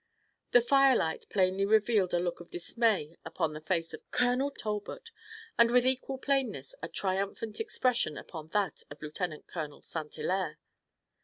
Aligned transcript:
The 0.49 0.61
firelight 0.61 1.27
plainly 1.29 1.63
revealed 1.63 2.11
a 2.11 2.17
look 2.19 2.39
of 2.39 2.49
dismay 2.49 3.17
upon 3.23 3.53
the 3.53 3.61
face 3.61 3.93
of 3.93 4.09
Colonel 4.09 4.49
Talbot, 4.49 5.11
and 5.59 5.69
with 5.69 5.85
equal 5.85 6.17
plainness 6.17 6.73
a 6.81 6.87
triumphant 6.87 7.59
expression 7.59 8.17
upon 8.17 8.47
that 8.47 8.81
of 8.89 8.99
Lieutenant 8.99 9.45
Colonel 9.45 9.83
St. 9.83 10.11
Hilaire. 10.15 10.57